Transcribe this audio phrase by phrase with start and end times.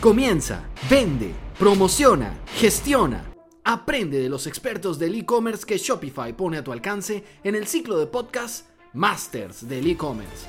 [0.00, 3.24] Comienza, vende, promociona, gestiona.
[3.64, 7.98] Aprende de los expertos del e-commerce que Shopify pone a tu alcance en el ciclo
[7.98, 10.44] de podcast Masters del e-commerce.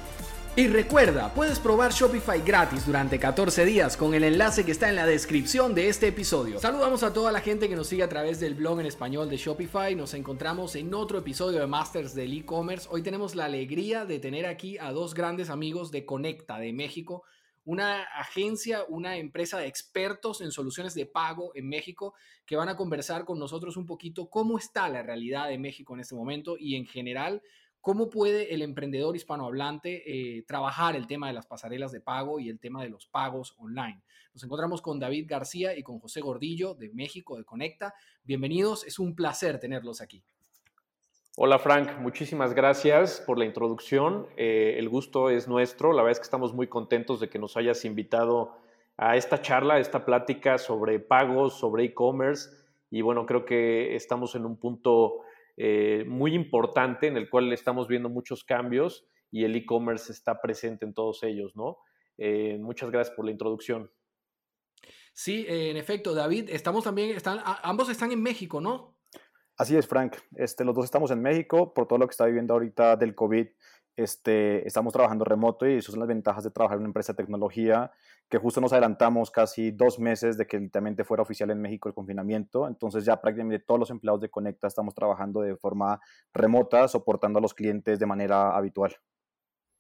[0.58, 4.96] Y recuerda, puedes probar Shopify gratis durante 14 días con el enlace que está en
[4.96, 6.60] la descripción de este episodio.
[6.60, 9.38] Saludamos a toda la gente que nos sigue a través del blog en español de
[9.38, 9.96] Shopify.
[9.96, 12.88] Nos encontramos en otro episodio de Masters del e-commerce.
[12.92, 17.24] Hoy tenemos la alegría de tener aquí a dos grandes amigos de Conecta de México
[17.68, 22.14] una agencia, una empresa de expertos en soluciones de pago en México
[22.46, 26.00] que van a conversar con nosotros un poquito cómo está la realidad de México en
[26.00, 27.42] este momento y en general
[27.82, 32.48] cómo puede el emprendedor hispanohablante eh, trabajar el tema de las pasarelas de pago y
[32.48, 34.02] el tema de los pagos online.
[34.34, 37.94] Nos encontramos con David García y con José Gordillo de México, de Conecta.
[38.24, 40.24] Bienvenidos, es un placer tenerlos aquí.
[41.40, 44.26] Hola Frank, muchísimas gracias por la introducción.
[44.38, 45.94] Eh, el gusto es nuestro.
[45.94, 48.58] La verdad es que estamos muy contentos de que nos hayas invitado
[48.98, 52.50] a esta charla, a esta plática sobre pagos, sobre e-commerce.
[52.90, 55.20] Y bueno, creo que estamos en un punto
[55.58, 60.86] eh, muy importante en el cual estamos viendo muchos cambios y el e-commerce está presente
[60.86, 61.78] en todos ellos, ¿no?
[62.18, 63.92] Eh, muchas gracias por la introducción.
[65.14, 68.97] Sí, en efecto, David, estamos también, están, ambos están en México, ¿no?
[69.58, 70.16] Así es, Frank.
[70.36, 73.48] Este, los dos estamos en México por todo lo que está viviendo ahorita del COVID.
[73.96, 77.18] Este, estamos trabajando remoto y esas son las ventajas de trabajar en una empresa de
[77.18, 77.92] tecnología,
[78.30, 81.96] que justo nos adelantamos casi dos meses de que literalmente fuera oficial en México el
[81.96, 82.68] confinamiento.
[82.68, 86.00] Entonces ya prácticamente todos los empleados de Conecta estamos trabajando de forma
[86.32, 88.96] remota, soportando a los clientes de manera habitual.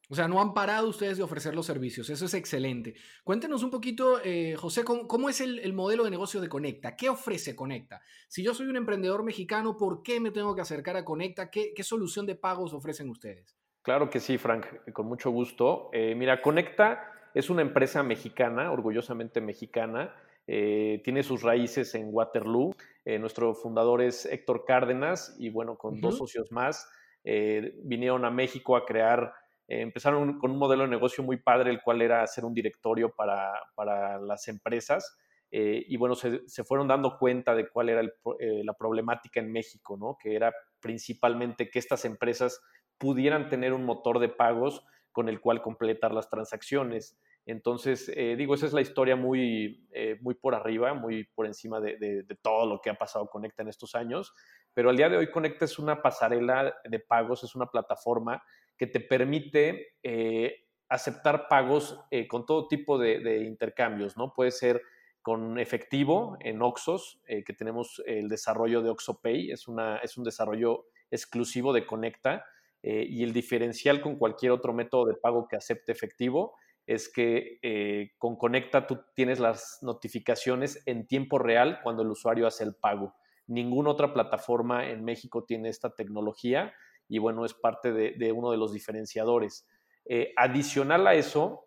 [0.10, 2.10] O sea, no han parado ustedes de ofrecer los servicios.
[2.10, 2.96] Eso es excelente.
[3.26, 6.96] Cuéntenos un poquito, eh, José, ¿cómo, es el, modelo de negocio de Conecta?
[6.96, 8.02] ¿Qué ofrece Conecta?
[8.30, 11.50] Si yo soy un emprendedor mexicano, ¿por qué me tengo que acercar a Conecta?
[11.52, 13.58] ¿Qué, solución de pagos ofrecen ustedes?
[13.82, 15.90] Claro que sí, Frank, con mucho gusto.
[15.92, 20.16] Eh, mira, Conecta es una empresa mexicana, orgullosamente mexicana.
[20.48, 22.74] Eh, tiene sus raíces en Waterloo.
[23.20, 26.90] nuestro fundador es Héctor Cárdenas y bueno, con dos socios más,
[27.24, 29.34] vinieron a México a crear
[29.68, 33.14] eh, empezaron con un modelo de negocio muy padre, el cual era hacer un directorio
[33.14, 35.18] para, para las empresas.
[35.52, 39.52] Eh, y bueno, se, se, fueron dando cuenta de cuál era eh, la problemática en
[39.52, 40.18] México, ¿no?
[40.22, 42.62] Que era principalmente que estas empresas
[42.98, 47.18] pudieran tener un motor de pagos con el cual completar las transacciones.
[47.46, 49.88] Entonces, digo, esa es la historia muy,
[50.20, 53.64] muy por arriba, muy por encima de, de, de, todo lo que ha pasado Conecta
[53.64, 54.34] en estos años.
[54.74, 58.44] Pero al día de hoy Conecta es una pasarela de pagos, es una plataforma
[58.78, 64.34] que te permite eh, aceptar pagos eh, con todo tipo de, intercambios, ¿no?
[64.34, 64.82] Puede ser
[65.22, 70.24] con efectivo en Oxos, eh, que tenemos el desarrollo de OxoPay, es, una, es un
[70.24, 72.46] desarrollo exclusivo de Conecta,
[72.84, 76.56] y el diferencial con cualquier otro método de pago que acepte efectivo
[76.86, 82.64] es que con Conecta tú tienes las notificaciones en tiempo real cuando el usuario hace
[82.64, 83.16] el pago.
[83.48, 86.74] Ninguna otra plataforma en México tiene esta tecnología
[87.08, 89.68] y bueno, es parte de, uno de los diferenciadores.
[90.06, 91.66] Eh, adicional a eso,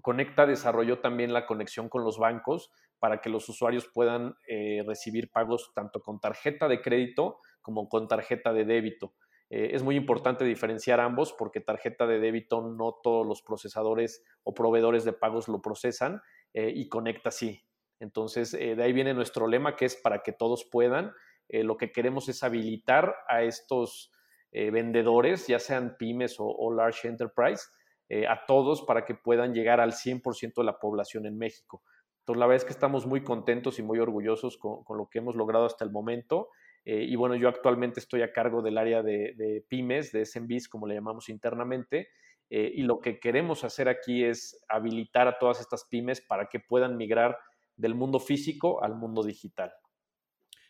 [0.00, 5.30] Conecta desarrolló también la conexión con los bancos para que los usuarios puedan eh, recibir
[5.30, 9.14] pagos tanto con tarjeta de crédito como con tarjeta de débito.
[9.50, 14.54] Eh, es muy importante diferenciar ambos porque tarjeta de débito no todos los procesadores o
[14.54, 16.22] proveedores de pagos lo procesan
[16.54, 17.64] y Conecta sí.
[17.98, 21.12] Entonces, de ahí viene nuestro lema que es para que todos puedan.
[21.48, 24.11] lo que queremos es habilitar a estos
[24.52, 27.64] eh, vendedores, ya sean pymes o, large enterprise,
[28.10, 31.82] eh, a todos para que puedan llegar al 100% de la población en México.
[32.20, 35.36] Entonces, la verdad es que estamos muy contentos y muy orgullosos con, lo que hemos
[35.36, 36.50] logrado hasta el momento.
[36.84, 40.86] Eh, y bueno, yo actualmente estoy a cargo del área de, pymes, de SMBs, como
[40.86, 42.08] le llamamos internamente.
[42.50, 46.98] y lo que queremos hacer aquí es habilitar a todas estas pymes para que puedan
[46.98, 47.38] migrar
[47.76, 49.72] del mundo físico al mundo digital.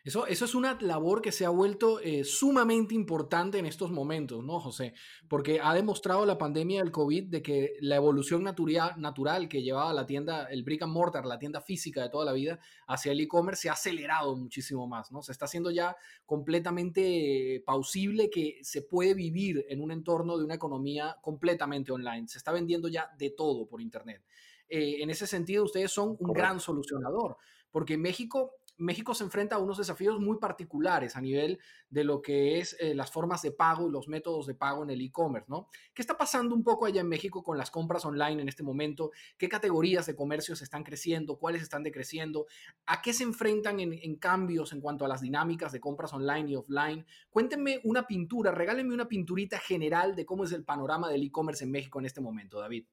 [0.05, 4.43] Eso, eso es una labor que se ha vuelto eh, sumamente importante en estos momentos,
[4.45, 4.95] ¿no, José?
[5.29, 9.93] Porque ha demostrado la pandemia del COVID de que la evolución natural, natural que llevaba
[9.93, 13.21] la tienda, el brick and mortar, la tienda física de toda la vida, hacia el
[13.21, 15.23] e-commerce se ha acelerado muchísimo más, ¿no?
[15.23, 15.97] Se está haciendo ya
[16.27, 22.27] completamente pausible que se puede vivir en un entorno de una economía completamente online.
[22.27, 24.25] Se está vendiendo ya de todo por Internet.
[24.69, 27.37] Eh, en ese sentido, ustedes son un gran solucionador,
[27.71, 31.59] porque México México se enfrenta a unos desafíos muy particulares a nivel
[31.89, 34.91] de lo que es eh, las formas de pago y los métodos de pago en
[34.91, 35.69] el e-commerce, ¿no?
[35.95, 39.11] ¿Qué está pasando un poco allá en México con las compras online en este momento?
[39.37, 41.39] ¿Qué categorías de comercios están creciendo?
[41.39, 42.47] ¿Cuáles están decreciendo?
[42.87, 46.51] ¿A qué se enfrentan en, en cambios en cuanto a las dinámicas de compras online
[46.51, 47.07] y offline?
[47.31, 51.71] Cuéntenme una pintura, regálenme una pinturita general de cómo es el panorama del e-commerce en
[51.71, 52.87] México en este momento, David.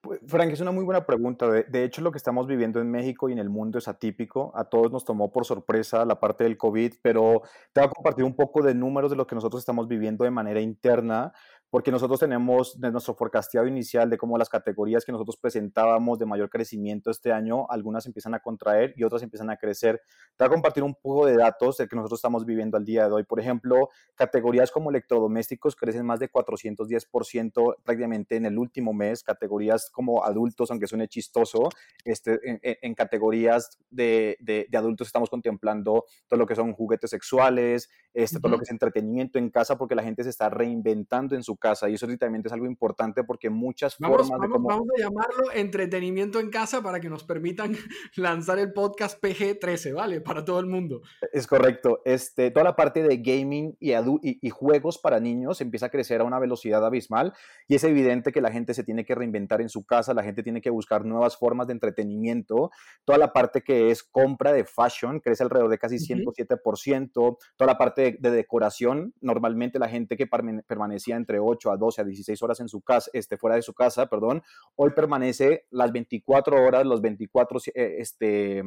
[0.00, 1.48] Pues, Frank, es una muy buena pregunta.
[1.50, 4.52] De, hecho, lo que estamos viviendo en México y en el mundo es atípico.
[4.54, 8.24] A todos nos tomó por sorpresa la parte del COVID, pero te voy a compartir
[8.24, 11.32] un poco de números de lo que nosotros estamos viviendo de manera interna
[11.76, 16.24] porque nosotros tenemos de nuestro forecasteado inicial de cómo las categorías que nosotros presentábamos de
[16.24, 20.00] mayor crecimiento este año, algunas empiezan a contraer y otras empiezan a crecer.
[20.38, 23.06] Te voy a compartir un poco de datos de que nosotros estamos viviendo al día
[23.06, 23.24] de hoy.
[23.24, 29.90] Por ejemplo, categorías como electrodomésticos crecen más de 410% prácticamente en el último mes, categorías
[29.90, 31.68] como adultos, aunque suene chistoso,
[32.06, 37.10] este, en, en categorías de, de, de, adultos estamos contemplando todo lo que son juguetes
[37.10, 38.42] sexuales, este, uh -huh.
[38.42, 41.54] todo lo que es entretenimiento en casa, porque la gente se está reinventando en su
[41.58, 44.68] casa y eso también es algo importante porque muchas vamos, formas vamos, de cómo...
[44.68, 47.72] Vamos a llamarlo entretenimiento en casa para que nos permitan
[48.16, 50.20] lanzar el podcast PG-13, ¿vale?
[50.20, 51.02] Para todo el mundo.
[51.32, 52.00] Es correcto.
[52.04, 56.20] Este, toda la parte de gaming y, y, y, juegos para niños empieza a crecer
[56.20, 57.32] a una velocidad abismal
[57.66, 60.42] y es evidente que la gente se tiene que reinventar en su casa, la gente
[60.42, 62.70] tiene que buscar nuevas formas de entretenimiento.
[63.04, 67.10] Toda la parte que es compra de fashion crece alrededor de casi 107%.
[67.16, 67.38] Uh -huh.
[67.56, 72.00] Toda la parte de, de decoración, normalmente la gente que permanecía entre 8 a 12
[72.00, 74.42] a 16 horas en su casa, este, fuera de su casa, perdón,
[74.74, 78.62] hoy permanece las 24 horas, los 24 eh, este,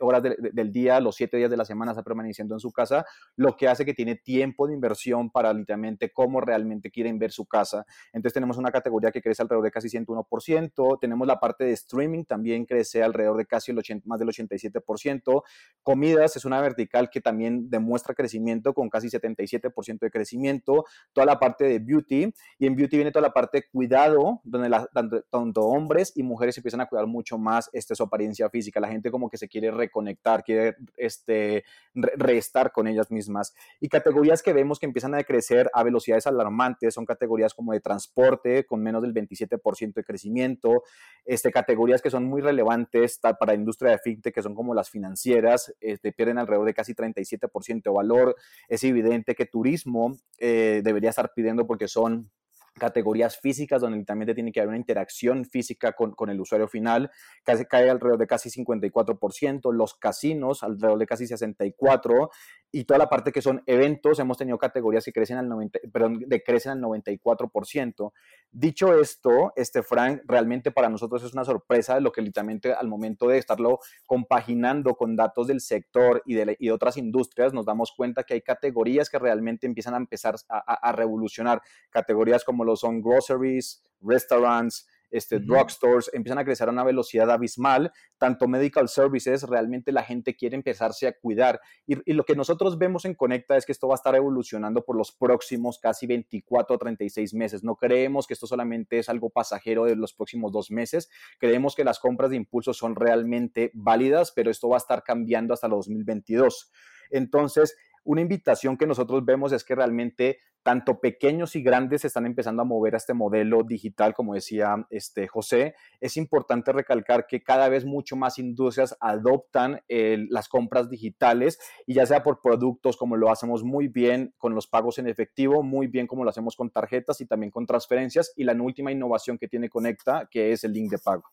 [0.00, 2.72] horas de, de, del día, los 7 días de la semana está permaneciendo en su
[2.72, 3.04] casa,
[3.36, 7.46] lo que hace que tiene tiempo de inversión para literalmente cómo realmente quieren ver su
[7.46, 7.84] casa.
[8.12, 12.24] Entonces tenemos una categoría que crece alrededor de casi 101%, tenemos la parte de streaming
[12.24, 15.42] también crece alrededor de casi el 80, más del 87%,
[15.82, 21.38] comidas es una vertical que también demuestra crecimiento con casi 77% de crecimiento, toda la
[21.38, 22.21] parte de beauty
[22.58, 26.22] y en beauty viene toda la parte de cuidado, donde la, tanto, tanto, hombres y
[26.22, 28.80] mujeres empiezan a cuidar mucho más este, su apariencia física.
[28.80, 31.64] La gente como que se quiere reconectar, quiere este,
[31.94, 33.54] re reestar con ellas mismas.
[33.80, 37.80] Y categorías que vemos que empiezan a crecer a velocidades alarmantes son categorías como de
[37.80, 40.82] transporte, con menos del 27% de crecimiento,
[41.24, 44.90] este, categorías que son muy relevantes para la industria de fintech, que son como las
[44.90, 48.36] financieras, este, pierden alrededor de casi 37% de valor.
[48.68, 52.41] Es evidente que turismo eh, debería estar pidiendo porque son on
[52.78, 57.10] categorías físicas donde también tiene que haber una interacción física con, con, el usuario final,
[57.44, 62.30] casi cae alrededor de casi 54%, los casinos alrededor de casi 64%
[62.74, 66.24] y toda la parte que son eventos, hemos tenido categorías que crecen al 90, perdón,
[66.26, 68.12] decrecen al 94%.
[68.50, 73.28] Dicho esto, este Frank, realmente para nosotros es una sorpresa lo que literalmente al momento
[73.28, 78.24] de estarlo compaginando con datos del sector y de, y otras industrias, nos damos cuenta
[78.24, 81.60] que hay categorías que realmente empiezan a empezar a, a revolucionar,
[81.90, 85.46] categorías como lo son groceries, restaurants, este, uh -huh.
[85.46, 90.56] drugstores, empiezan a crecer a una velocidad abismal, tanto medical services, realmente la gente quiere
[90.56, 91.60] empezarse a cuidar.
[91.86, 94.84] Y, y, lo que nosotros vemos en Conecta es que esto va a estar evolucionando
[94.84, 97.62] por los próximos casi 24 o 36 meses.
[97.62, 101.84] No creemos que esto solamente es algo pasajero de los próximos dos meses, creemos que
[101.84, 105.86] las compras de impulso son realmente válidas, pero esto va a estar cambiando hasta los
[105.86, 106.72] 2022.
[107.10, 112.62] Entonces, una invitación que nosotros vemos es que realmente tanto pequeños y grandes están empezando
[112.62, 115.74] a mover a este modelo digital, como decía este José.
[116.00, 122.06] Es importante recalcar que cada vez mucho más industrias adoptan las compras digitales y ya
[122.06, 126.06] sea por productos como lo hacemos muy bien con los pagos en efectivo, muy bien
[126.06, 129.68] como lo hacemos con tarjetas y también con transferencias y la última innovación que tiene
[129.68, 131.24] Conecta, que es el link de pago.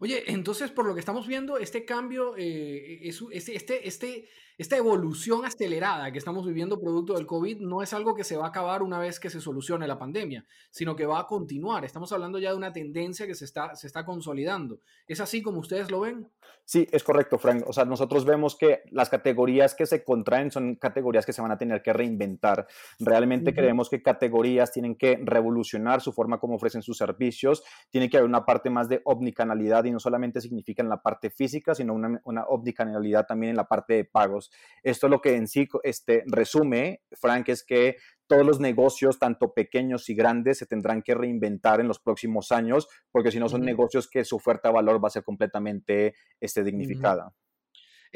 [0.00, 4.76] Oye, entonces por lo que estamos viendo, este cambio, eh, es, este, este, este, esta
[4.76, 8.48] evolución acelerada que estamos viviendo producto del COVID no es algo que se va a
[8.48, 11.84] acabar una vez que se solucione la pandemia, sino que va a continuar.
[11.84, 14.78] Estamos hablando ya de una tendencia que se está, se está consolidando.
[15.08, 16.28] ¿Es así como ustedes lo ven?
[16.64, 17.64] Sí, es correcto, Frank.
[17.66, 21.50] O sea, nosotros vemos que las categorías que se contraen son categorías que se van
[21.50, 22.66] a tener que reinventar.
[22.98, 23.56] Realmente uh -huh.
[23.56, 27.64] creemos que categorías tienen que revolucionar su forma como ofrecen sus servicios.
[27.90, 31.28] Tiene que haber una parte más de omnicanalidad y no solamente significa en la parte
[31.28, 34.43] física, sino una, una omnicanalidad también en la parte de pagos.
[34.82, 37.96] Esto es lo que en sí este, resume, Frank, es que
[38.26, 42.88] todos los negocios, tanto pequeños y grandes, se tendrán que reinventar en los próximos años,
[43.10, 43.66] porque si no son uh -huh.
[43.66, 47.26] negocios que su oferta de valor va a ser completamente este, dignificada.
[47.26, 47.44] Uh -huh.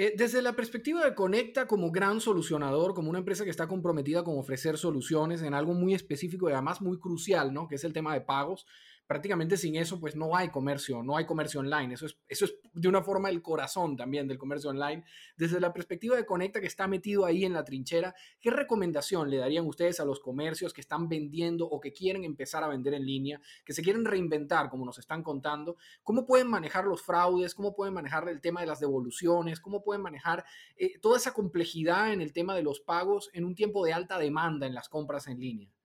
[0.01, 4.23] Eh, desde la perspectiva de Conecta como gran solucionador, como una empresa que está comprometida
[4.23, 7.67] con ofrecer soluciones en algo muy específico y además muy crucial, ¿no?
[7.67, 8.65] Que es el tema de pagos
[9.09, 11.95] prácticamente sin eso, pues no hay comercio, no hay comercio online.
[11.95, 15.03] Eso es, eso es de una forma el corazón también del comercio online.
[15.35, 19.39] Desde la perspectiva de Conecta, que está metido ahí en la trinchera, ¿qué recomendación le
[19.39, 23.07] darían ustedes a los comercios que están vendiendo o que quieren empezar a vender en
[23.07, 25.79] línea, que se quieren reinventar, como nos están contando?
[26.03, 27.55] ¿Cómo pueden manejar los fraudes?
[27.55, 29.59] ¿Cómo pueden manejar el tema de las devoluciones?
[29.59, 30.45] ¿Cómo pueden manejar
[30.77, 34.19] eh, toda esa complejidad en el tema de los pagos en un tiempo de alta
[34.19, 35.78] demanda en las compras en línea?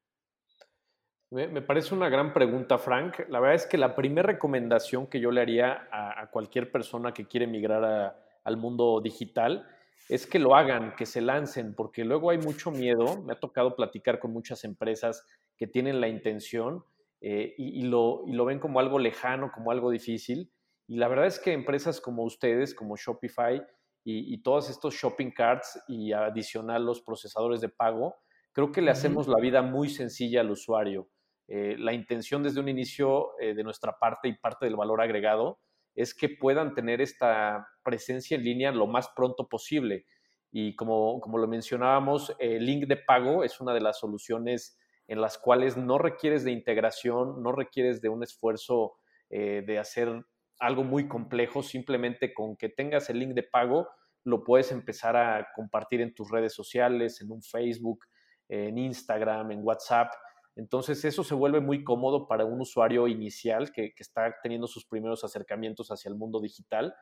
[1.34, 3.22] Me, parece una gran pregunta, Frank.
[3.28, 7.26] La verdad es que la primera recomendación que yo le haría a, cualquier persona que
[7.26, 9.68] quiere migrar al mundo digital
[10.10, 13.24] es que lo hagan, que se lancen, porque luego hay mucho miedo.
[13.24, 15.26] Me ha tocado platicar con muchas empresas
[15.58, 16.86] que tienen la intención
[17.20, 20.52] eh, y, lo, y, lo, ven como algo lejano, como algo difícil.
[20.88, 23.60] Y la verdad es que empresas como ustedes, como Shopify
[24.04, 28.18] y, todos estos shopping carts y adicional los procesadores de pago,
[28.52, 31.08] creo que le hacemos la vida muy sencilla al usuario.
[31.48, 35.60] Eh, la intención desde un inicio eh, de nuestra parte y parte del valor agregado
[35.96, 40.06] es que puedan tener esta presencia en línea lo más pronto posible.
[40.52, 45.20] Y como, como lo mencionábamos, el link de pago es una de las soluciones en
[45.20, 48.94] las cuales no requieres de integración, no requieres de un esfuerzo
[49.30, 50.26] eh, de hacer
[50.60, 53.90] algo muy complejo, simplemente con que tengas el link de pago,
[54.24, 58.06] lo puedes empezar a compartir en tus redes sociales, en un Facebook,
[58.48, 60.14] en Instagram, en WhatsApp.
[60.56, 65.24] Entonces eso se vuelve muy cómodo para un usuario inicial que, está teniendo sus primeros
[65.24, 66.94] acercamientos hacia el mundo digital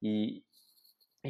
[0.00, 0.44] y,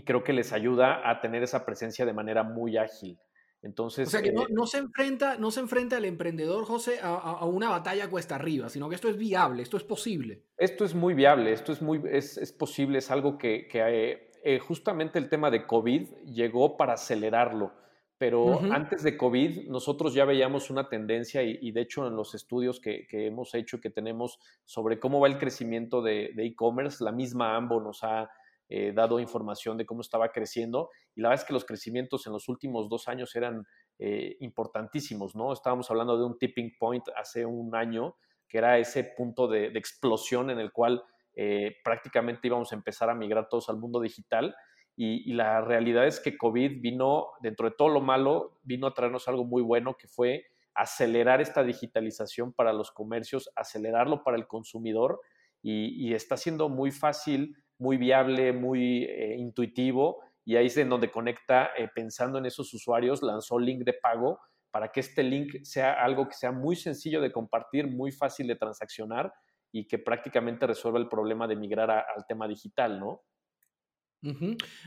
[0.04, 3.18] creo que les ayuda a tener esa presencia de manera muy ágil.
[3.62, 7.44] Entonces, o sea que no, eh, se enfrenta, no se enfrenta el emprendedor, José, a,
[7.44, 10.44] una batalla cuesta arriba, sino que esto es viable, esto es posible.
[10.56, 15.18] Esto es muy viable, esto es muy es, posible, es algo que, eh, eh, justamente
[15.18, 17.72] el tema de COVID llegó para acelerarlo.
[18.20, 22.78] Pero antes de COVID, nosotros ya veíamos una tendencia y, de hecho en los estudios
[22.78, 27.80] que, hemos hecho, que tenemos sobre cómo va el crecimiento de e-commerce, la misma AMBO
[27.80, 28.30] nos ha
[28.72, 32.32] eh, dado información de cómo estaba creciendo y la verdad es que los crecimientos en
[32.32, 33.66] los últimos dos años eran
[33.98, 35.52] eh, importantísimos, ¿no?
[35.52, 38.14] Estábamos hablando de un tipping point hace un año,
[38.46, 41.02] que era ese punto de, explosión en el cual
[41.34, 44.54] eh, prácticamente íbamos a empezar a migrar todos al mundo digital.
[45.02, 49.28] Y, la realidad es que COVID vino, dentro de todo lo malo, vino a traernos
[49.28, 55.18] algo muy bueno, que fue acelerar esta digitalización para los comercios, acelerarlo para el consumidor
[55.62, 61.10] y, está siendo muy fácil muy viable, muy eh, intuitivo y ahí es en donde
[61.10, 64.38] conecta eh, pensando en esos usuarios, lanzó link de pago
[64.70, 68.56] para que este link sea algo que sea muy sencillo de compartir, muy fácil de
[68.56, 69.32] transaccionar
[69.72, 73.22] y que prácticamente resuelva el problema de migrar al tema digital, ¿no?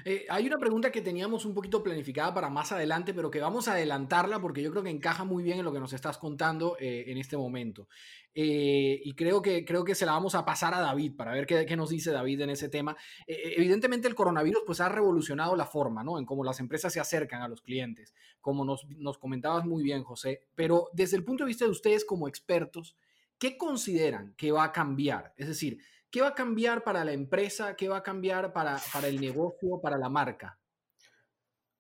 [0.06, 3.68] Eh, hay una pregunta que teníamos un poquito planificada para más adelante, pero que vamos
[3.68, 6.78] a adelantarla porque yo creo que encaja muy bien en lo que nos estás contando
[6.80, 7.88] eh, en este momento.
[8.36, 11.46] Eh, y creo que, creo que se la vamos a pasar a David para ver
[11.46, 12.96] qué, qué nos dice David en ese tema.
[13.28, 16.20] evidentemente el coronavirus pues ha revolucionado la forma, ¿no?
[16.20, 20.04] En cómo las empresas se acercan a los clientes, como nos, nos comentabas muy bien,
[20.04, 20.42] José.
[20.56, 22.96] Pero desde el punto de vista de ustedes como expertos,
[23.40, 25.34] ¿qué consideran que va a cambiar?
[25.38, 25.80] Es decir,
[26.14, 27.76] ¿Qué va a cambiar para la empresa?
[27.76, 30.60] ¿Qué va a cambiar para, para el negocio, para la marca?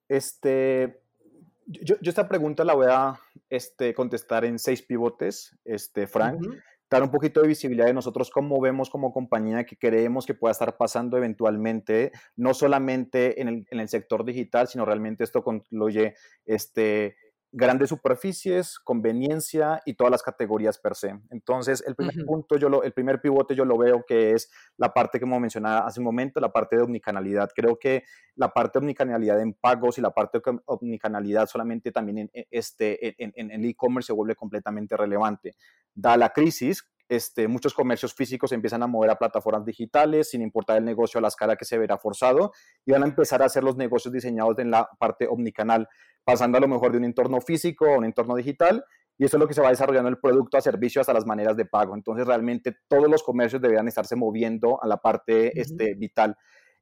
[0.09, 1.03] Este,
[1.67, 3.13] yo, yo, esta pregunta la voy a
[3.47, 6.41] este, contestar en seis pivotes, este, Frank.
[6.89, 10.51] Dar un poquito de visibilidad de nosotros, cómo vemos como compañía que creemos que pueda
[10.51, 16.15] estar pasando eventualmente, no solamente en el, en el sector digital, sino realmente esto concluye
[16.43, 17.17] este,
[17.55, 21.19] grandes superficies, conveniencia y todas las categorías per se.
[21.29, 24.91] Entonces, el primer punto, yo lo, el primer pivote yo lo veo que es la
[24.91, 27.51] parte que hemos mencionado hace un momento, la parte de omnicanalidad.
[27.55, 28.03] Creo que
[28.35, 33.23] la parte de omnicanalidad en pagos y la parte de omnicanalidad solamente también en, este,
[33.23, 35.55] en, en el e-commerce se vuelve completamente relevante.
[35.93, 40.77] Da la crisis, este, muchos comercios físicos empiezan a mover a plataformas digitales sin importar
[40.77, 42.51] el negocio a la escala que se verá forzado
[42.85, 45.87] y van a empezar a hacer los negocios diseñados en la parte omnicanal,
[46.23, 48.83] pasando a lo mejor de un entorno físico a un entorno digital
[49.17, 51.55] y eso es lo que se va desarrollando el producto a servicio hasta las maneras
[51.55, 51.95] de pago.
[51.95, 56.35] Entonces realmente todos los comercios deberían estarse moviendo a la parte este, vital.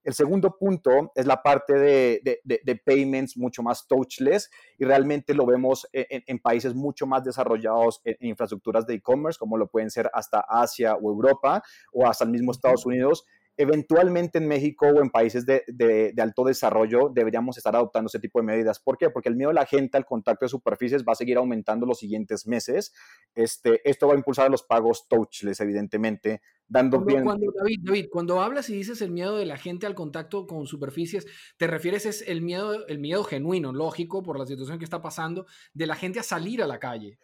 [0.03, 5.87] El segundo punto es la parte de, payments mucho más touchless y realmente lo vemos
[5.93, 10.95] en, países mucho más desarrollados en, infraestructuras de e-commerce, como lo pueden ser hasta Asia
[10.95, 11.61] o Europa
[11.93, 13.25] o hasta el mismo Estados Unidos.
[13.57, 18.45] Eventualmente en México o en países de, alto desarrollo deberíamos estar adoptando ese tipo de
[18.45, 18.79] medidas.
[18.79, 19.09] ¿Por qué?
[19.09, 21.99] Porque el miedo de la gente al contacto de superficies va a seguir aumentando los
[21.99, 22.93] siguientes meses.
[23.35, 27.23] Este, esto va a impulsar a los pagos touchless, evidentemente, dando bien...
[27.23, 30.65] Cuando, David, David, cuando hablas y dices el miedo de la gente al contacto con
[30.65, 31.27] superficies,
[31.57, 35.45] ¿te refieres es el miedo, el miedo genuino, lógico, por la situación que está pasando,
[35.73, 37.19] de la gente a salir a la calle?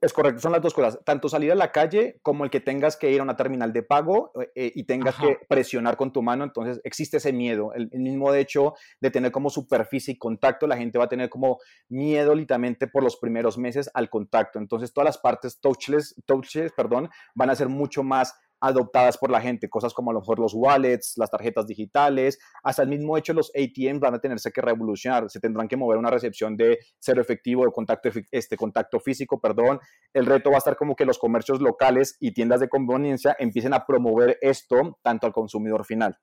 [0.00, 2.96] Es correcto, son las dos cosas, tanto salir a la calle como el que tengas
[2.96, 6.44] que ir a una terminal de pago eh, y tengas que presionar con tu mano,
[6.44, 10.98] entonces existe ese miedo, el, mismo hecho de tener como superficie y contacto, la gente
[10.98, 11.58] va a tener como
[11.88, 17.10] miedo literalmente por los primeros meses al contacto, entonces todas las partes touchless, touchless perdón,
[17.34, 20.54] van a ser mucho más adoptadas por la gente, cosas como a lo mejor los
[20.54, 25.28] wallets, las tarjetas digitales, hasta el mismo hecho los ATMs van a tenerse que revolucionar,
[25.28, 29.80] se tendrán que mover una recepción de cero efectivo, de contacto, este, contacto físico, perdón.
[30.14, 33.74] El reto va a estar como que los comercios locales y tiendas de conveniencia empiecen
[33.74, 36.16] a promover esto tanto al consumidor final.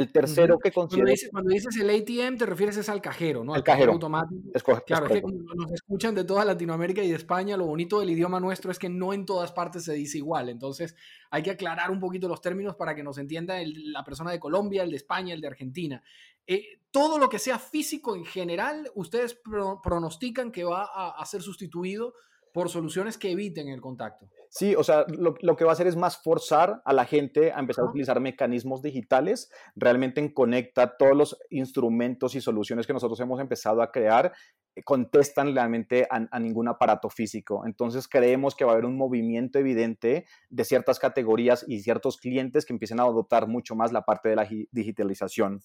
[0.00, 1.12] El tercero que considero...
[1.30, 3.54] Cuando dices, el ATM, te refieres es al cajero, ¿no?
[3.54, 3.92] Al cajero.
[3.92, 4.40] automático.
[4.86, 8.40] claro, es, que nos escuchan de toda Latinoamérica y de España, lo bonito del idioma
[8.40, 10.48] nuestro es que no en todas partes se dice igual.
[10.48, 10.96] Entonces,
[11.30, 14.82] hay que aclarar un poquito los términos para que nos entienda la persona de Colombia,
[14.82, 16.02] el de España, el de Argentina.
[16.46, 19.38] Eh, todo lo que sea físico en general, ustedes
[19.82, 22.14] pronostican que va a ser sustituido
[22.52, 24.28] por soluciones que eviten el contacto.
[24.52, 27.60] Sí, o sea, lo, que va a hacer es más forzar a la gente a
[27.60, 29.48] empezar a utilizar mecanismos digitales.
[29.76, 34.32] Realmente en Conecta todos los instrumentos y soluciones que nosotros hemos empezado a crear
[34.74, 37.62] eh, contestan realmente a, ningún aparato físico.
[37.64, 42.66] Entonces creemos que va a haber un movimiento evidente de ciertas categorías y ciertos clientes
[42.66, 45.60] que empiecen a adoptar mucho más la parte de la digitalización.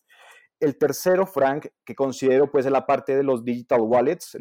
[0.60, 4.38] El tercero, Frank, que considero pues es la parte de los digital wallets,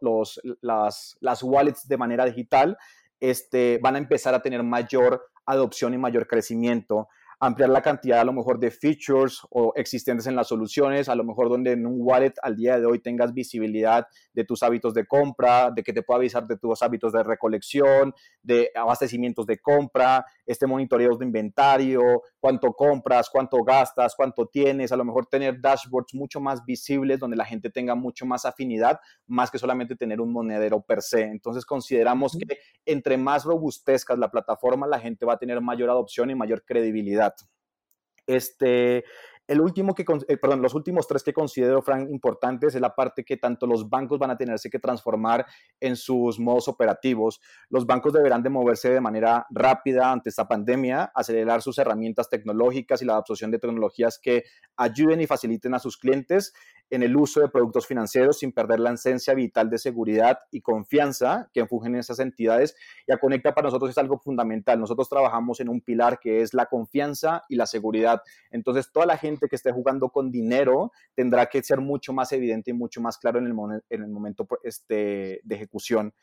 [0.00, 2.78] los, las, las wallets de manera digital,
[3.20, 7.08] este, van a empezar a tener mayor adopción y mayor crecimiento
[7.40, 11.24] ampliar la cantidad a lo mejor de features o existentes en las soluciones, a lo
[11.24, 15.06] mejor donde en un wallet al día de hoy tengas visibilidad de tus hábitos de
[15.06, 20.24] compra, de que te pueda avisar de tus hábitos de recolección, de abastecimientos de compra,
[20.46, 26.14] este monitoreo de inventario, cuánto compras, cuánto gastas, cuánto tienes, a lo mejor tener dashboards
[26.14, 30.32] mucho más visibles donde la gente tenga mucho más afinidad, más que solamente tener un
[30.32, 31.22] monedero per se.
[31.22, 36.30] Entonces consideramos que entre más robustezcas la plataforma, la gente va a tener mayor adopción
[36.30, 37.27] y mayor credibilidad.
[38.28, 39.04] Este,
[39.48, 43.24] el último que, eh, perdón, los últimos tres que considero, Frank, importantes es la parte
[43.24, 45.46] que tanto los bancos van a tenerse que transformar
[45.80, 47.40] en sus modos operativos.
[47.70, 53.00] Los bancos deberán de moverse de manera rápida ante esta pandemia, acelerar sus herramientas tecnológicas
[53.00, 54.44] y la adopción de tecnologías que
[54.76, 56.52] ayuden y faciliten a sus clientes
[56.90, 61.48] en el uso de productos financieros sin perder la esencia vital de seguridad y confianza
[61.52, 62.76] que enfugen esas entidades.
[63.06, 64.80] Y a Conecta para nosotros es algo fundamental.
[64.80, 68.22] Nosotros trabajamos en un pilar que es la confianza y la seguridad.
[68.50, 72.70] Entonces, toda la gente que esté jugando con dinero tendrá que ser mucho más evidente
[72.70, 76.14] y mucho más claro en el, en el momento este, de ejecución.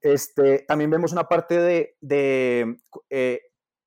[0.00, 2.76] Este, también vemos una parte de, de
[3.10, 3.40] eh,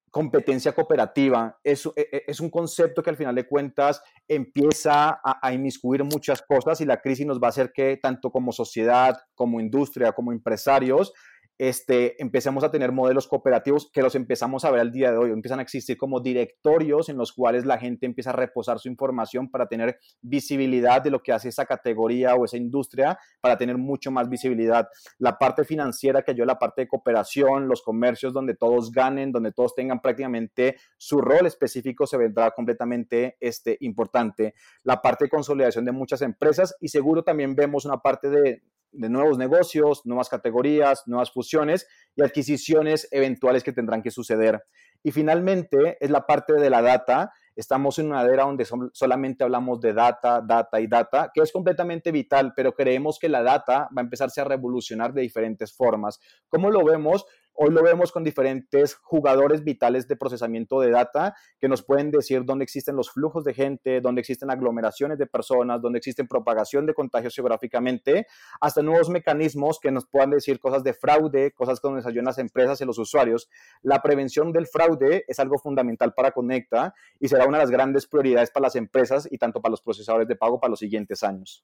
[0.09, 1.59] competencia cooperativa.
[1.63, 6.03] Es, e, e, es, un concepto que al final de cuentas empieza a, a, inmiscuir
[6.03, 10.11] muchas cosas y la crisis nos va a hacer que tanto como sociedad, como industria,
[10.11, 11.13] como empresarios,
[11.61, 15.29] este, empecemos a tener modelos cooperativos que los empezamos a ver al día de hoy.
[15.29, 19.47] Empiezan a existir como directorios en los cuales la gente empieza a reposar su información
[19.47, 24.09] para tener visibilidad de lo que hace esa categoría o esa industria, para tener mucho
[24.09, 24.87] más visibilidad.
[25.19, 29.51] La parte financiera que yo, la parte de cooperación, los comercios donde todos ganen, donde
[29.51, 34.55] todos tengan prácticamente su rol específico, se vendrá completamente este, importante.
[34.81, 39.09] La parte de consolidación de muchas empresas y seguro también vemos una parte de de
[39.09, 44.63] nuevos negocios, nuevas categorías, nuevas fusiones y adquisiciones eventuales que tendrán que suceder.
[45.03, 47.31] Y finalmente es la parte de la data.
[47.55, 52.11] Estamos en una era donde solamente hablamos de data, data y data, que es completamente
[52.11, 56.19] vital, pero creemos que la data va a empezarse a revolucionar de diferentes formas.
[56.49, 57.25] ¿Cómo lo vemos?
[57.53, 62.43] Hoy lo vemos con diferentes jugadores vitales de procesamiento de data que nos pueden decir
[62.45, 66.93] dónde existen los flujos de gente, dónde existen aglomeraciones de personas, dónde existen propagación de
[66.93, 68.25] contagios geográficamente,
[68.59, 72.81] hasta nuevos mecanismos que nos puedan decir cosas de fraude, cosas que nos las empresas
[72.81, 73.49] y los usuarios.
[73.81, 78.07] La prevención del fraude es algo fundamental para Conecta y será una de las grandes
[78.07, 81.63] prioridades para las empresas y tanto para los procesadores de pago para los siguientes años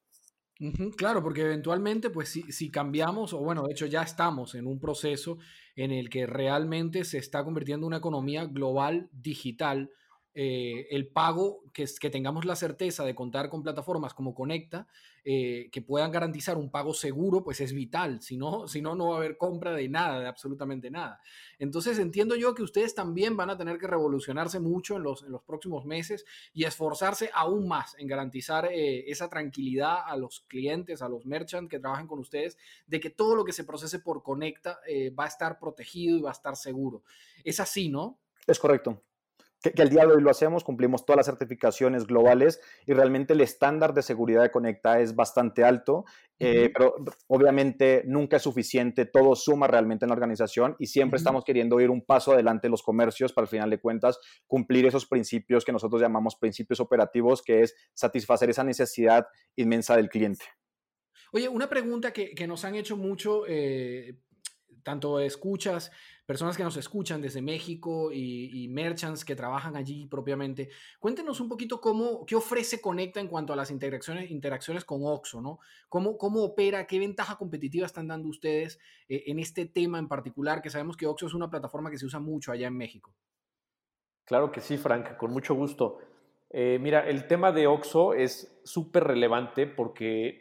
[0.97, 4.79] claro, porque eventualmente, pues si, si, cambiamos, o bueno, de hecho ya estamos en un
[4.79, 5.37] proceso
[5.75, 9.91] en el que realmente se está convirtiendo una economía global digital,
[10.39, 14.87] eh, el pago, que, tengamos la certeza de contar con plataformas como Conecta,
[15.25, 18.21] eh, que puedan garantizar un pago seguro, pues es vital.
[18.21, 21.21] Si no, no, va a haber compra de nada, de absolutamente nada.
[21.57, 25.31] Entonces entiendo yo que ustedes también van a tener que revolucionarse mucho en los, en
[25.31, 26.23] los próximos meses
[26.53, 31.67] y esforzarse aún más en garantizar eh, esa tranquilidad a los clientes, a los merchants
[31.67, 34.81] que trabajan con ustedes, de que todo lo que se procese por Conecta
[35.17, 37.01] va a estar protegido y va a estar seguro.
[37.43, 38.19] Es así, ¿no?
[38.45, 39.01] Es correcto
[39.73, 43.41] que, el día de hoy lo hacemos, cumplimos todas las certificaciones globales y realmente el
[43.41, 46.05] estándar de seguridad de Conecta es bastante alto,
[46.39, 46.95] eh, pero
[47.27, 51.89] obviamente nunca es suficiente, todo suma realmente en la organización y siempre estamos queriendo ir
[51.89, 56.01] un paso adelante los comercios para al final de cuentas cumplir esos principios que nosotros
[56.01, 60.45] llamamos principios operativos, que es satisfacer esa necesidad inmensa del cliente.
[61.33, 63.43] Oye, una pregunta que, nos han hecho mucho.
[63.47, 64.15] Eh,
[64.87, 65.91] tanto escuchas,
[66.25, 70.69] personas que nos escuchan desde México y, merchants que trabajan allí propiamente.
[70.97, 75.41] Cuéntenos un poquito cómo, qué ofrece Conecta en cuanto a las interacciones, interacciones con Oxo,
[75.41, 75.59] ¿no?
[75.89, 80.61] ¿Cómo, cómo opera, qué ventaja competitiva están dando ustedes eh, en este tema en particular,
[80.61, 83.13] que sabemos que Oxo es una plataforma que se usa mucho allá en México?
[84.23, 85.97] Claro que sí, Frank, con mucho gusto.
[86.49, 90.39] Eh, mira, el tema de OXO es súper relevante porque,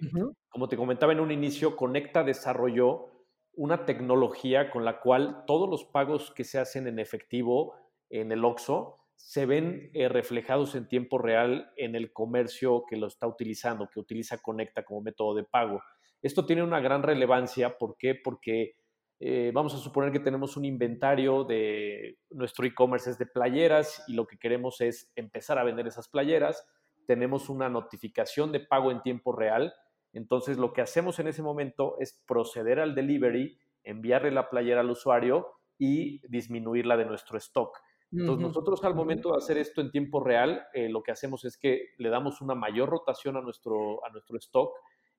[0.49, 3.16] como te comentaba en un inicio, Conecta desarrolló
[3.57, 7.75] una tecnología con la cual todos los pagos que se hacen en efectivo
[8.11, 13.07] en el OXO se ven eh, reflejados en tiempo real en el comercio que lo
[13.07, 15.83] está utilizando, que utiliza Conecta como método de pago.
[16.23, 18.15] Esto tiene una gran relevancia, ¿por qué?
[18.15, 18.77] Porque
[19.19, 24.13] eh, vamos a suponer que tenemos un inventario de nuestro e-commerce es de playeras y
[24.13, 26.67] lo que queremos es empezar a vender esas playeras.
[27.07, 29.73] Tenemos una notificación de pago en tiempo real.
[30.17, 34.91] Entonces lo que hacemos en ese momento es proceder al delivery, enviarle la playera al
[34.91, 35.47] usuario
[35.79, 37.79] y disminuirla de nuestro stock.
[38.11, 41.59] Entonces nosotros al momento de hacer esto en tiempo real, eh, lo que hacemos es
[41.59, 44.73] que le damos una mayor rotación a nuestro, a nuestro stock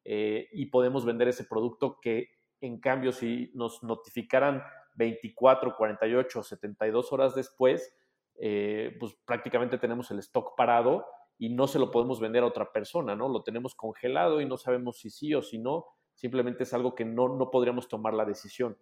[0.03, 2.29] eh, y podemos vender ese producto que
[2.59, 4.63] en cambio, si nos notificaran
[4.95, 7.95] 24, 48, 72 horas después,
[8.39, 11.05] eh, pues prácticamente tenemos el stock parado
[11.37, 13.29] y no se lo podemos vender a otra persona, ¿no?
[13.29, 15.85] Lo tenemos congelado y no sabemos si sí o si no.
[16.15, 18.77] Simplemente es algo que no, no podríamos tomar la decisión.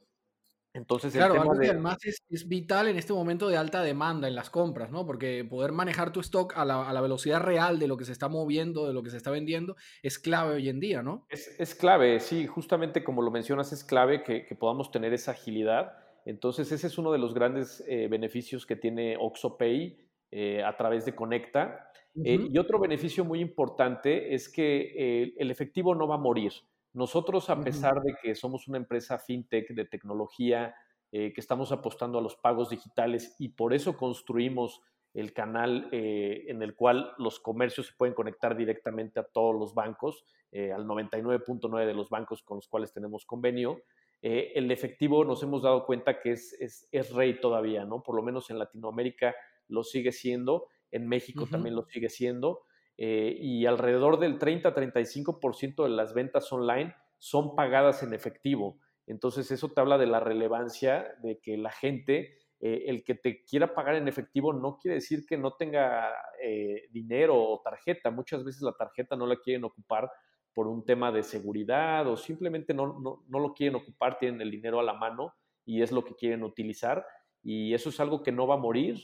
[0.76, 5.06] Entonces, claro, además es, vital en este momento de alta demanda en las compras, ¿no?
[5.06, 8.86] Porque poder manejar tu stock a la, velocidad real de lo que se está moviendo,
[8.86, 11.28] de lo que se está vendiendo, es clave hoy en día, ¿no?
[11.30, 15.94] Es, clave, sí, justamente como lo mencionas, es clave que, podamos tener esa agilidad.
[16.26, 19.98] Entonces, ese es uno de los grandes eh, beneficios que tiene OxoPay
[20.32, 21.90] eh, a través de Conecta.
[22.24, 26.54] Eh, y otro beneficio muy importante es que el efectivo no va a morir.
[26.94, 30.74] Nosotros, a pesar de que somos una empresa fintech de tecnología,
[31.18, 34.82] eh, que estamos apostando a los pagos digitales y por eso construimos
[35.14, 39.74] el canal eh, en el cual los comercios se pueden conectar directamente a todos los
[39.74, 43.82] bancos, eh, al 99.9 de los bancos con los cuales tenemos convenio.
[44.22, 48.02] el efectivo nos hemos dado cuenta que es, es, rey todavía, ¿no?
[48.04, 49.36] Por lo menos en Latinoamérica
[49.68, 52.64] lo sigue siendo, en México también lo sigue siendo.
[52.98, 58.80] Eh, y alrededor del 30-35% de las ventas online son pagadas en efectivo.
[59.08, 63.44] Entonces eso te habla de la relevancia de que la gente, eh, el que te
[63.44, 68.12] quiera pagar en efectivo no quiere decir que no tenga eh, dinero o tarjeta.
[68.12, 70.10] Muchas veces la tarjeta no la quieren ocupar
[70.54, 74.52] por un tema de seguridad o simplemente no, no, no lo quieren ocupar, tienen el
[74.52, 75.34] dinero a la mano
[75.66, 77.06] y es lo que quieren utilizar.
[77.46, 78.98] Y eso es algo que no va a morir.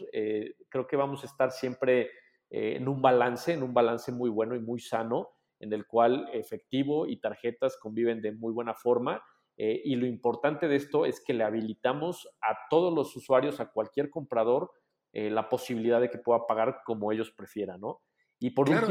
[0.68, 2.10] creo que vamos a estar siempre
[2.52, 6.30] eh, en un balance, en un balance muy bueno y muy sano, en el cual
[6.34, 9.24] efectivo y tarjetas conviven de muy buena forma.
[9.56, 13.72] Eh, y lo importante de esto es que le habilitamos a todos los usuarios, a
[13.72, 14.70] cualquier comprador,
[15.14, 18.02] eh, la posibilidad de que pueda pagar como ellos prefieran, ¿no?
[18.40, 18.88] Y por último,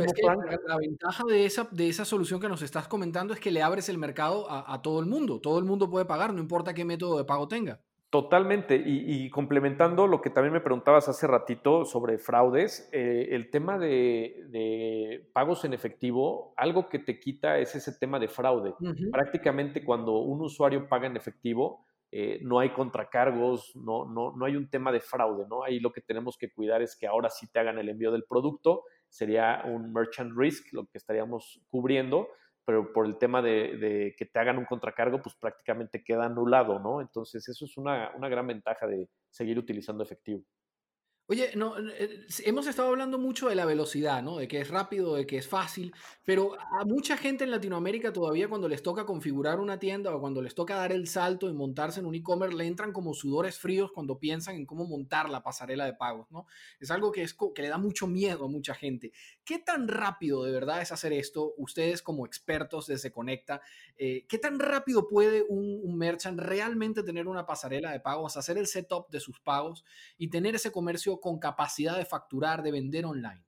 [0.67, 3.89] la, ventaja de esa, de esa solución que nos estás comentando es que le abres
[3.89, 5.41] el mercado a, a todo el mundo.
[5.41, 7.81] Todo el mundo puede pagar, no importa qué método de pago tenga.
[8.11, 13.79] Totalmente, y, complementando lo que también me preguntabas hace ratito sobre fraudes, eh, el tema
[13.79, 18.75] de, pagos en efectivo, algo que te quita es ese tema de fraude.
[19.13, 24.57] Prácticamente cuando un usuario paga en efectivo, eh, no hay contracargos, no, no, no hay
[24.57, 25.63] un tema de fraude, ¿no?
[25.63, 28.25] Ahí lo que tenemos que cuidar es que ahora sí te hagan el envío del
[28.25, 32.27] producto, sería un merchant risk, lo que estaríamos cubriendo,
[32.71, 37.01] pero por el tema de, que te hagan un contracargo, pues prácticamente queda anulado, ¿no?
[37.01, 40.45] Entonces, eso es una, una gran ventaja de seguir utilizando efectivo.
[41.31, 44.39] Oye, no, eh, hemos estado hablando mucho de la velocidad, ¿no?
[44.39, 48.49] De que es rápido, de que es fácil, pero a mucha gente en Latinoamérica todavía
[48.49, 52.01] cuando les toca configurar una tienda o cuando les toca dar el salto y montarse
[52.01, 55.85] en un e-commerce, le entran como sudores fríos cuando piensan en cómo montar la pasarela
[55.85, 56.47] de pagos, ¿no?
[56.81, 59.13] Es algo que, es, que le da mucho miedo a mucha gente.
[59.45, 61.55] ¿Qué tan rápido de verdad es hacer esto?
[61.59, 63.61] Ustedes como expertos desde Conecta,
[63.97, 68.59] eh, ¿qué tan rápido puede un, un merchant realmente tener una pasarela de pagos, hacer
[68.59, 69.85] el setup de sus pagos
[70.19, 73.45] y tener ese comercio con capacidad de facturar, de vender online?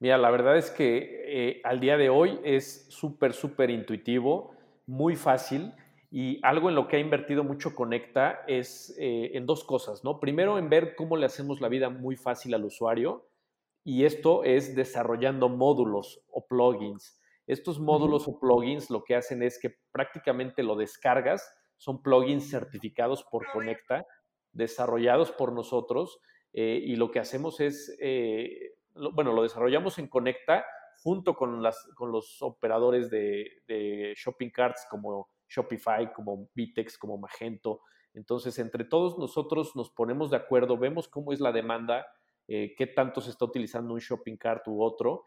[0.00, 5.14] Mira, la verdad es que eh, al día de hoy es súper, súper intuitivo, muy
[5.14, 5.74] fácil
[6.10, 10.18] y algo en lo que ha invertido mucho Conecta es eh, en dos cosas, ¿no?
[10.18, 13.28] Primero, en ver cómo le hacemos la vida muy fácil al usuario
[13.84, 17.20] y esto es desarrollando módulos o plugins.
[17.46, 23.24] Estos módulos o plugins lo que hacen es que prácticamente lo descargas, son plugins certificados
[23.24, 24.06] por Conecta,
[24.52, 26.20] desarrollados por nosotros
[26.52, 28.74] eh, y lo que hacemos es, eh,
[29.12, 30.64] bueno, lo desarrollamos en Conecta
[31.02, 37.80] junto con, las, con los operadores de, shopping carts como Shopify, como Vitex, como Magento.
[38.12, 42.06] Entonces, entre todos nosotros nos ponemos de acuerdo, vemos cómo es la demanda,
[42.48, 45.24] eh, qué tanto se está utilizando un shopping cart u otro,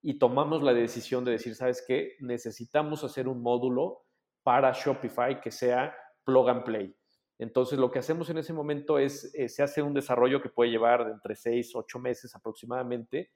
[0.00, 2.16] y tomamos la decisión de decir, ¿sabes qué?
[2.20, 4.04] Necesitamos hacer un módulo
[4.44, 6.97] para Shopify que sea plug and play.
[7.38, 10.70] Entonces, lo que hacemos en ese momento es, eh, se hace un desarrollo que puede
[10.70, 13.30] llevar de entre 6, 8 meses aproximadamente,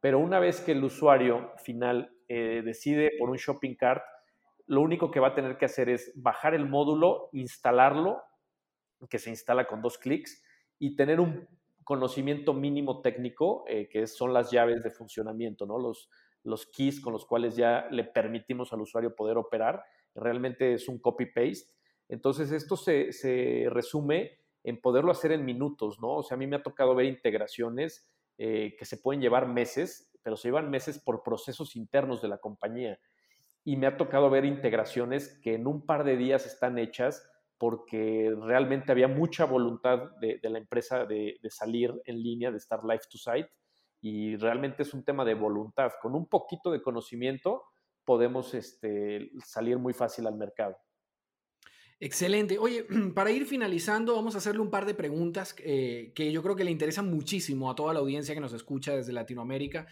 [0.00, 4.02] pero una vez que el usuario final eh, decide por un shopping cart,
[4.66, 8.22] lo único que va a tener que hacer es bajar el módulo, instalarlo,
[9.08, 10.42] que se instala con dos clics,
[10.78, 11.46] y tener un
[11.84, 15.78] conocimiento mínimo técnico, eh, que son las llaves de funcionamiento, ¿no?
[15.78, 16.10] Los,
[16.42, 19.82] los keys con los cuales ya le permitimos al usuario poder operar.
[20.14, 21.72] Realmente es un copy-paste.
[22.14, 26.16] Entonces, esto se, resume en poderlo hacer en minutos, ¿no?
[26.18, 30.12] O sea, a mí me ha tocado ver integraciones eh, que se pueden llevar meses,
[30.22, 32.98] pero se llevan meses por procesos internos de la compañía.
[33.64, 38.32] Y me ha tocado ver integraciones que en un par de días están hechas porque
[38.42, 43.18] realmente había mucha voluntad de, la empresa de, salir en línea, de estar live to
[43.18, 43.48] site,
[44.00, 45.90] y realmente es un tema de voluntad.
[46.00, 47.64] Con un poquito de conocimiento
[48.04, 50.76] podemos este, salir muy fácil al mercado.
[52.00, 52.58] Excelente.
[52.58, 56.56] Oye, para ir finalizando, vamos a hacerle un par de preguntas eh, que yo creo
[56.56, 59.86] que le interesan muchísimo a toda la audiencia que nos escucha desde Latinoamérica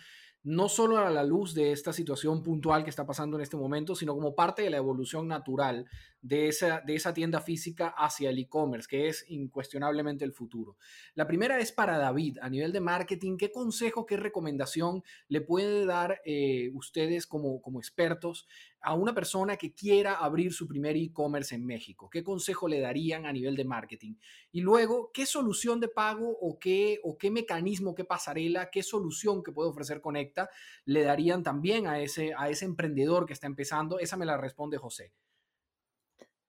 [0.45, 3.95] no solo a la luz de esta situación puntual que está pasando en este momento,
[3.95, 5.87] sino como parte de la evolución natural
[6.21, 10.77] de esa, de esa tienda física hacia el e-commerce, que es incuestionablemente el futuro.
[11.15, 15.85] La primera es para David, a nivel de marketing, ¿qué consejo, qué recomendación le puede
[15.87, 18.49] dar eh, ustedes como, como expertos
[18.83, 22.11] a una persona que quiera abrir su primer e-commerce en México?
[22.11, 24.15] ¿Qué consejo le darían a nivel de marketing?
[24.51, 29.43] Y luego, ¿qué solución de pago o qué, o qué mecanismo, qué pasarela, qué solución
[29.43, 30.51] que puede ofrecer Conecta
[30.85, 33.99] le darían también a ese, a ese emprendedor que está empezando?
[33.99, 35.13] Esa me la responde José.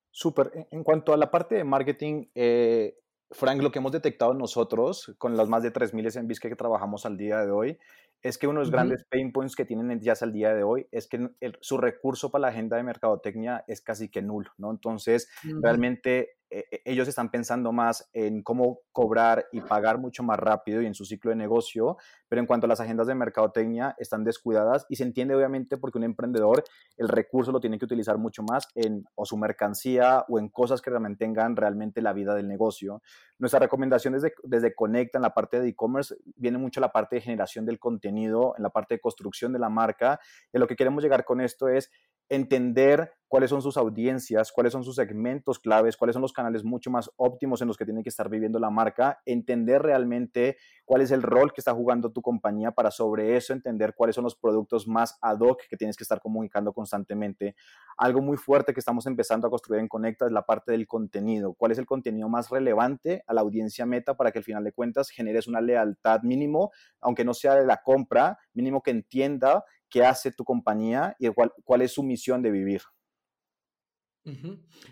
[0.10, 0.68] Súper.
[0.72, 3.00] En cuanto a la parte de marketing, eh,
[3.32, 7.18] Frank, lo que hemos detectado nosotros con las más de 3.000 SMBs que trabajamos al
[7.18, 7.80] día de hoy
[8.24, 10.88] es que uno de los grandes pain points que tienen ya al día de hoy
[10.92, 14.72] es que su recurso para la agenda de mercadotecnia es casi que nulo, ¿no?
[14.72, 15.30] Entonces,
[15.62, 20.82] realmente eh, eh, ellos están pensando más en cómo cobrar y pagar mucho más rápido
[20.82, 21.98] y en su ciclo de negocio,
[22.30, 25.98] pero en cuanto a las agendas de mercadotecnia están descuidadas y se entiende obviamente porque
[25.98, 26.64] un emprendedor
[26.98, 30.82] el recurso lo tiene que utilizar mucho más en o su mercancía o en cosas
[30.82, 33.02] que realmente tengan realmente la vida del negocio.
[33.44, 37.22] Nuestra recomendación desde, desde Conecta en la parte de e-commerce viene mucho la parte de
[37.22, 40.18] generación del contenido, en la parte de construcción de la marca.
[40.54, 41.92] Y lo que queremos llegar con esto es
[42.36, 46.92] entender cuáles son sus audiencias, cuáles son sus segmentos claves, cuáles son los canales mucho
[46.92, 51.10] más óptimos en los que tiene que estar viviendo la marca, entender realmente cuál es
[51.10, 54.88] el rol que está jugando tu compañía para sobre eso entender cuáles son los productos
[54.88, 57.56] más ad hoc que tienes que estar comunicando constantemente.
[57.98, 61.56] Algo muy fuerte que estamos empezando a construir en Conecta es la parte del contenido.
[61.56, 64.74] ¿Cuál es el contenido más relevante a la audiencia meta para que al final de
[64.74, 70.04] cuentas generes una lealtad mínimo, aunque no sea de la compra, mínimo que entienda qué
[70.04, 72.82] hace tu compañía y cuál, cuál es su misión de vivir?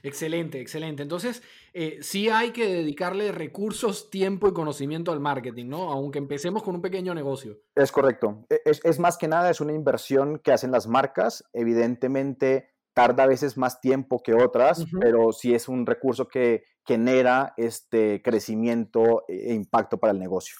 [0.04, 1.02] Excelente, excelente.
[1.02, 1.42] Entonces,
[1.74, 5.90] eh, sí hay que dedicarle recursos, tiempo y conocimiento al marketing, ¿no?
[5.90, 7.58] Aunque empecemos con un pequeño negocio.
[7.74, 8.46] Es correcto.
[8.50, 11.44] E, es, más que nada, es una inversión que hacen las marcas.
[11.54, 17.54] Evidentemente, tarda a veces más tiempo que otras, pero sí es un recurso que genera
[17.56, 20.58] este crecimiento e impacto para el negocio.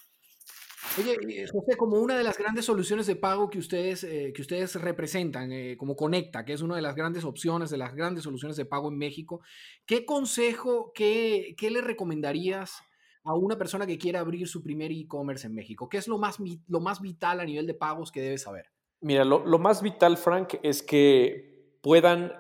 [1.00, 4.42] Oye, eh, José, como una de las grandes soluciones de pago que ustedes, eh, que
[4.42, 8.26] ustedes representan, eh, como Conecta, que es una de las grandes opciones, de las grandes
[8.26, 9.40] soluciones de pago en México,
[9.86, 12.82] ¿qué consejo, qué, qué le recomendarías
[13.24, 15.88] a una persona que quiera abrir su primer e-commerce en México?
[15.88, 18.66] ¿Qué es lo más, lo más vital a nivel de pagos que debe saber?
[19.00, 22.34] Mira, lo, lo más vital, Frank, es que puedan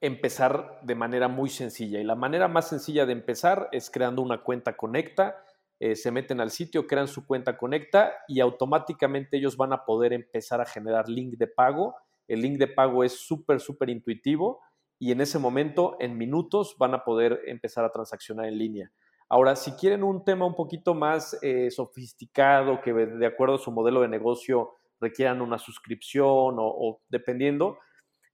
[0.00, 2.00] empezar de manera muy sencilla.
[2.00, 5.44] Y la manera más sencilla de empezar es creando una cuenta Conecta
[5.80, 10.12] eh, se meten al sitio, crean su cuenta Conecta y automáticamente ellos van a poder
[10.12, 11.96] empezar a generar link de pago.
[12.28, 14.60] El link de pago es súper, súper intuitivo
[14.98, 18.92] y en ese momento, en minutos, van a poder empezar a transaccionar en línea.
[19.30, 23.72] Ahora, si quieren un tema un poquito más eh, sofisticado, que de acuerdo a su
[23.72, 27.78] modelo de negocio requieran una suscripción o dependiendo,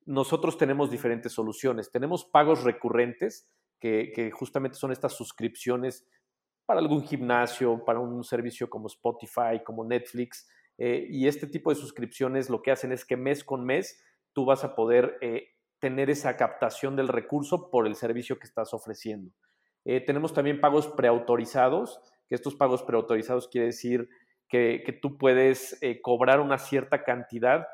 [0.05, 1.93] nosotros tenemos diferentes soluciones.
[1.93, 6.09] Tenemos pagos recurrentes, que, que, justamente son estas suscripciones
[6.67, 10.49] para algún gimnasio, para un servicio como Spotify, como Netflix.
[10.77, 14.03] Eh, y este tipo de suscripciones lo que hacen es que mes con mes
[14.33, 18.75] tú vas a poder eh, tener esa captación del recurso por el servicio que estás
[18.75, 19.31] ofreciendo.
[19.85, 24.09] Eh, tenemos también pagos preautorizados, que estos pagos preautorizados quiere decir
[24.49, 27.67] que, tú puedes cobrar una cierta cantidad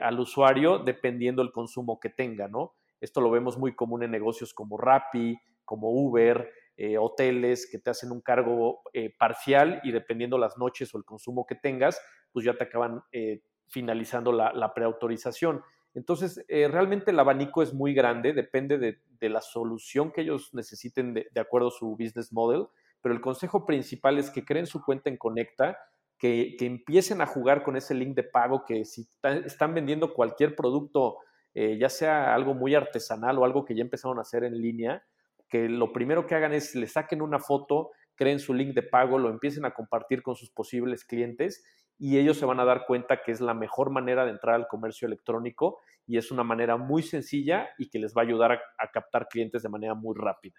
[0.00, 2.74] al usuario dependiendo del consumo que tenga, ¿no?
[3.00, 7.90] Esto lo vemos muy común en negocios como Rappi, como Uber, eh, hoteles que te
[7.90, 12.00] hacen un cargo eh, parcial y dependiendo las noches o el consumo que tengas,
[12.32, 15.60] pues ya te acaban eh, finalizando la, preautorización.
[15.92, 21.28] Entonces, realmente el abanico es muy grande, depende de, la solución que ellos necesiten de,
[21.38, 22.66] acuerdo a su business model,
[23.02, 25.76] pero el consejo principal es que creen su cuenta en Conecta,
[26.16, 29.06] que, empiecen a jugar con ese link de pago, que si
[29.44, 31.18] están vendiendo cualquier producto,
[31.52, 35.04] ya sea algo muy artesanal o algo que ya empezaron a hacer en línea,
[35.50, 39.18] que lo primero que hagan es le saquen una foto, creen su link de pago,
[39.18, 41.64] lo empiecen a compartir con sus posibles clientes
[41.98, 44.68] y ellos se van a dar cuenta que es la mejor manera de entrar al
[44.68, 48.90] comercio electrónico y es una manera muy sencilla y que les va a ayudar a,
[48.90, 50.56] captar clientes de manera muy rápida.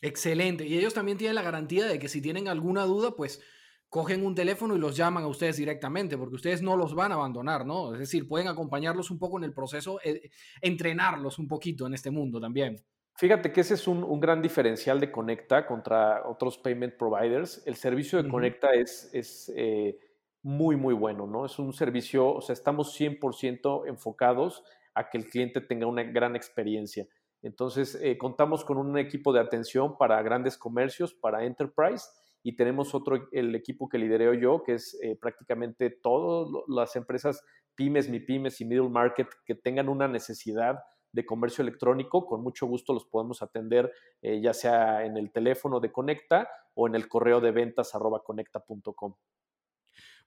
[0.00, 0.64] Excelente.
[0.64, 3.42] Y ellos también tienen la garantía de que si tienen alguna duda, pues
[3.88, 7.16] cogen un teléfono y los llaman a ustedes directamente, porque ustedes no los van a
[7.16, 7.92] abandonar, ¿no?
[7.92, 10.30] Es decir, pueden acompañarlos un poco en el proceso, eh,
[10.60, 12.76] entrenarlos un poquito en este mundo también.
[13.18, 17.60] Fíjate que ese es un, gran diferencial de Conecta contra otros payment providers.
[17.66, 19.98] El servicio de Conecta es, es eh,
[20.40, 21.44] muy, muy bueno, ¿no?
[21.44, 24.62] Es un servicio, o sea, estamos 100% enfocados
[24.94, 27.08] a que el cliente tenga una gran experiencia.
[27.42, 32.06] Entonces, eh, contamos con un equipo de atención para grandes comercios, para enterprise,
[32.44, 37.44] y tenemos otro, el equipo que lidereo yo, que es eh, prácticamente todas las empresas
[37.74, 40.78] pymes, mi pymes y middle market que tengan una necesidad
[41.18, 45.80] de comercio electrónico, con mucho gusto los podemos atender eh, ya sea en el teléfono
[45.80, 49.14] de Conecta o en el correo de ventas arroba conecta.com.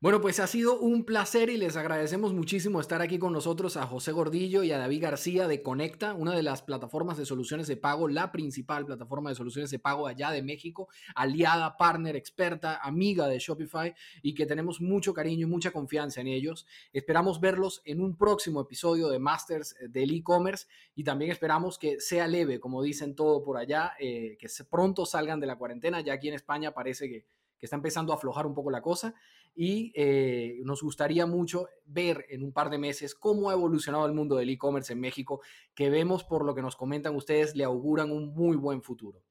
[0.02, 3.86] Bueno, pues ha sido un placer y les agradecemos muchísimo estar aquí con nosotros a
[3.86, 7.78] José Gordillo y a David García de Conecta, una de las plataformas de soluciones de
[7.78, 13.28] pago, la principal plataforma de soluciones de pago allá de México, aliada, partner, experta, amiga
[13.28, 16.66] de Shopify y que tenemos mucho cariño y mucha confianza en ellos.
[16.94, 22.28] Esperamos verlos en un próximo episodio de Masters del e-commerce y también esperamos que sea
[22.28, 26.02] leve, como dicen todo por allá, eh, que pronto salgan de la cuarentena.
[26.02, 27.28] Ya aquí en España parece que
[27.62, 29.14] que está empezando a aflojar un poco la cosa
[29.54, 34.14] y eh, nos gustaría mucho ver en un par de meses cómo ha evolucionado el
[34.14, 35.42] mundo del e-commerce en México,
[35.76, 39.22] que vemos por lo que nos comentan ustedes, le auguran un muy buen futuro.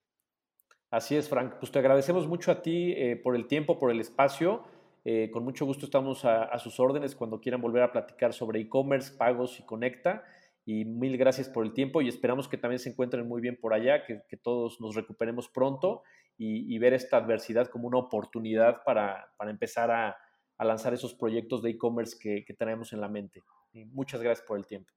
[0.93, 1.55] Así es, Frank.
[1.59, 4.63] Pues te agradecemos mucho a ti eh, por el tiempo, por el espacio.
[5.05, 9.17] Eh, con mucho gusto estamos a, sus órdenes cuando quieran volver a platicar sobre e-commerce,
[9.17, 10.23] pagos y conecta.
[10.65, 13.75] Y mil gracias por el tiempo y esperamos que también se encuentren muy bien por
[13.75, 16.03] allá, que, que todos nos recuperemos pronto
[16.43, 20.17] y, ver esta adversidad como una oportunidad para, empezar a,
[20.59, 23.43] lanzar esos proyectos de e-commerce que, que tenemos en la mente.
[23.73, 24.91] muchas gracias por el tiempo.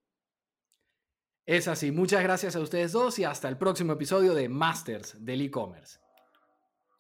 [1.46, 5.42] Es así, muchas gracias a ustedes dos y hasta el próximo episodio de Masters del
[5.42, 6.00] e-commerce.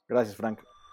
[0.10, 0.60] Gracias, Frank.